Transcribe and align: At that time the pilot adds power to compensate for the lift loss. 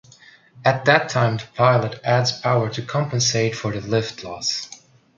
At 0.65 0.85
that 0.85 1.09
time 1.09 1.37
the 1.37 1.45
pilot 1.53 1.99
adds 2.03 2.31
power 2.41 2.71
to 2.71 2.81
compensate 2.81 3.55
for 3.55 3.71
the 3.71 3.81
lift 3.87 4.23
loss. 4.23 4.67